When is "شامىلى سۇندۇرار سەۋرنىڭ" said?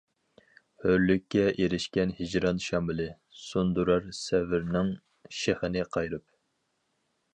2.67-4.91